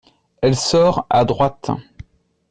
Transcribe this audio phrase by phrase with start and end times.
[0.41, 1.69] Elle sort à droite.